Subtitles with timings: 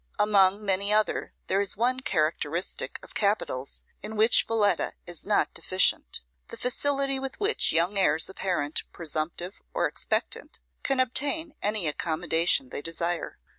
[0.17, 6.21] Among many other, there is one characteristic of capitals in which Valetta is not deficient:
[6.47, 12.81] the facility with which young heirs apparent, presumptive, or expectant, can obtain any accommodation they
[12.81, 13.37] desire.